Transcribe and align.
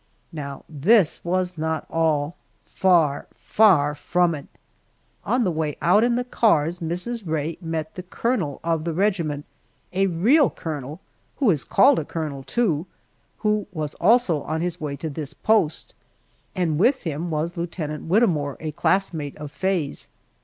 Now 0.33 0.65
this 0.67 1.23
was 1.23 1.59
not 1.59 1.85
all 1.87 2.35
far, 2.65 3.27
far 3.35 3.93
from 3.93 4.33
it. 4.33 4.47
On 5.25 5.43
the 5.43 5.51
way 5.51 5.75
out 5.79 6.03
in 6.03 6.15
the 6.15 6.23
cars, 6.23 6.79
Mrs. 6.79 7.21
Rae 7.23 7.59
met 7.61 7.93
the 7.93 8.01
colonel 8.01 8.59
of 8.63 8.83
the 8.83 8.93
regiment 8.95 9.45
a 9.93 10.07
real 10.07 10.49
colonel, 10.49 11.01
who 11.35 11.51
is 11.51 11.63
called 11.63 11.99
a 11.99 12.03
colonel, 12.05 12.41
too 12.41 12.87
who 13.45 13.67
was 13.71 13.93
also 14.01 14.41
on 14.41 14.61
his 14.61 14.81
way 14.81 14.95
to 14.95 15.07
this 15.11 15.35
post, 15.35 15.93
and 16.55 16.79
with 16.79 17.01
him 17.03 17.29
was 17.29 17.55
Lieutenant 17.55 18.05
Whittemore, 18.05 18.57
a 18.59 18.71
classmate 18.71 19.37
of 19.37 19.51
Faye's. 19.51 20.09